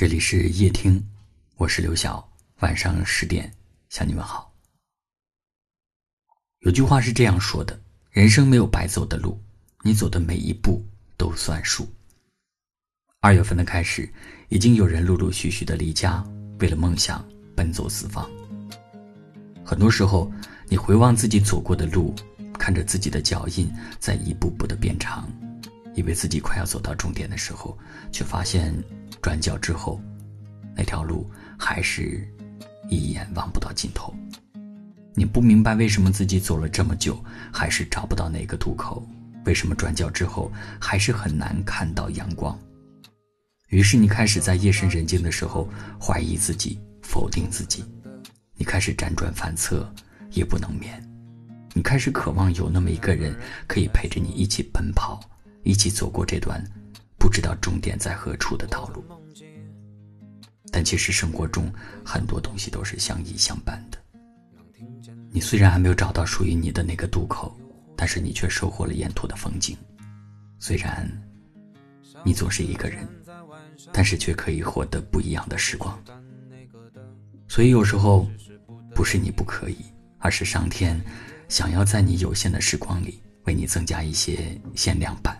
[0.00, 0.98] 这里是夜听，
[1.56, 2.26] 我是刘晓。
[2.60, 3.52] 晚上十点
[3.90, 4.50] 向你们好。
[6.60, 7.78] 有句话是这样说的：
[8.10, 9.38] 人生没有白走的路，
[9.82, 10.82] 你走的每一步
[11.18, 11.86] 都算数。
[13.20, 14.10] 二月份的开始，
[14.48, 16.26] 已经有人陆陆续续的离家，
[16.60, 17.22] 为了梦想
[17.54, 18.26] 奔走四方。
[19.62, 20.32] 很多时候，
[20.66, 22.14] 你回望自己走过的路，
[22.54, 25.30] 看着自己的脚印在一步步的变长，
[26.00, 27.78] 以为自己快要走到终点的时候，
[28.10, 28.74] 却发现。
[29.22, 30.00] 转角之后，
[30.74, 32.26] 那条路还是
[32.88, 34.14] 一眼望不到尽头。
[35.14, 37.22] 你不明白为什么自己走了这么久，
[37.52, 39.06] 还是找不到那个渡口？
[39.44, 40.50] 为什么转角之后
[40.80, 42.58] 还是很难看到阳光？
[43.68, 45.68] 于是你开始在夜深人静的时候
[46.00, 47.84] 怀疑自己，否定自己。
[48.56, 49.86] 你开始辗转反侧，
[50.30, 50.98] 夜不能眠。
[51.74, 53.36] 你开始渴望有那么一个人
[53.66, 55.20] 可以陪着你一起奔跑，
[55.62, 56.62] 一起走过这段。
[57.18, 59.04] 不知道终点在何处的道路，
[60.72, 61.70] 但其实生活中
[62.02, 63.98] 很多东西都是相依相伴的。
[65.30, 67.54] 你虽然还没有找到属于你的那个渡口，
[67.94, 69.76] 但是你却收获了沿途的风景。
[70.58, 71.06] 虽然
[72.24, 73.06] 你总是一个人，
[73.92, 76.02] 但是却可以获得不一样的时光。
[77.48, 78.26] 所以有时候
[78.94, 79.76] 不是你不可以，
[80.18, 80.98] 而是上天
[81.48, 85.38] 想要在你有限的时光里为你增加一些限量版。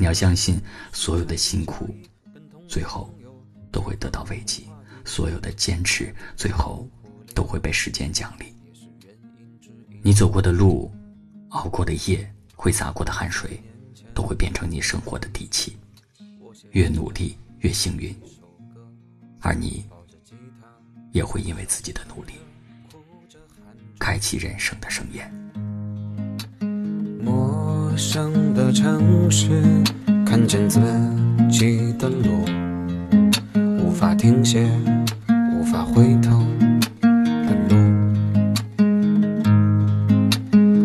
[0.00, 0.58] 你要相信，
[0.94, 1.94] 所有的辛苦，
[2.66, 3.14] 最后
[3.70, 4.62] 都会得到慰藉；
[5.04, 6.88] 所有的坚持，最后
[7.34, 8.46] 都会被时间奖励。
[10.00, 10.90] 你走过的路，
[11.50, 12.26] 熬过的夜，
[12.56, 13.62] 挥洒过的汗水，
[14.14, 15.76] 都会变成你生活的底气。
[16.70, 18.18] 越努力，越幸运，
[19.40, 19.84] 而你
[21.12, 22.32] 也会因为自己的努力，
[23.98, 25.30] 开启人生的盛宴。
[27.90, 29.48] 陌生的城市，
[30.24, 30.78] 看见自
[31.50, 32.44] 己的路，
[33.84, 34.70] 无法停歇，
[35.52, 36.40] 无法回头
[37.02, 37.76] 的路。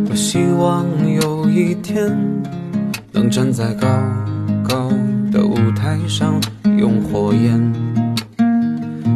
[0.09, 0.83] 我希望
[1.21, 2.11] 有一天，
[3.11, 3.87] 能站在高
[4.67, 4.89] 高
[5.31, 6.41] 的舞台上，
[6.75, 7.71] 用火焰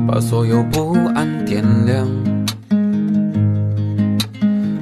[0.07, 2.07] 把所有不安点亮。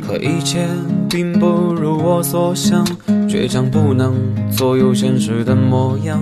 [0.06, 0.68] 可一切。
[1.10, 2.86] 并不如我所想，
[3.28, 4.16] 倔强不能
[4.52, 6.20] 左右现实的模样。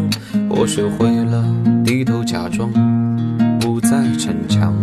[0.49, 1.43] 我学会了
[1.83, 2.71] 低头假装，
[3.59, 4.73] 不再逞强。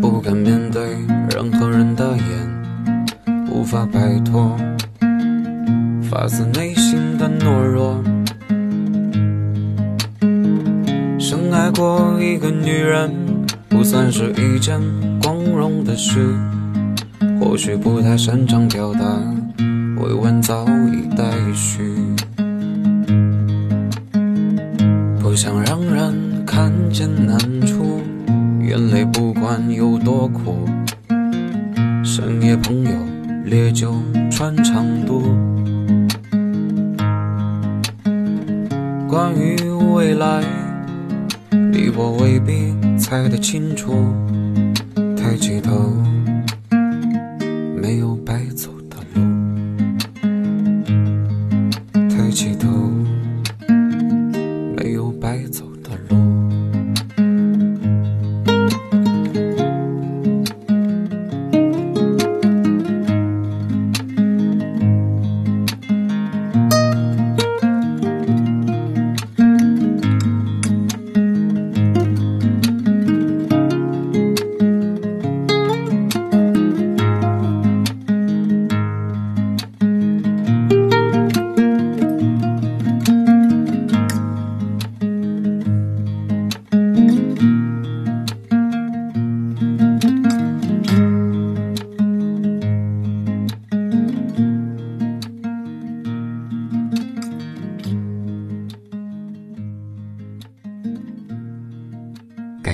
[0.00, 0.82] 不敢面对
[1.34, 4.56] 任何人的眼，无法摆脱
[6.02, 8.02] 发自内心的懦弱。
[11.18, 13.10] 深爱过一个女人，
[13.68, 14.80] 不算是一件
[15.22, 16.34] 光荣的事，
[17.40, 19.00] 或许不太擅长表达，
[20.02, 21.82] 委婉早已待续，
[25.20, 28.00] 不想让人看见难处。
[28.74, 30.68] 眼泪不管有多苦，
[32.02, 32.90] 深夜朋友
[33.44, 33.94] 烈酒
[34.32, 35.22] 穿肠毒。
[39.08, 39.56] 关于
[39.94, 40.42] 未来，
[41.52, 43.94] 你我未必猜得清楚。
[45.16, 45.92] 抬起头，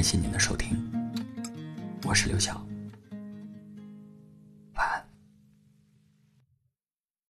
[0.01, 0.79] 感谢您的收听，
[2.07, 2.70] 我是刘晓。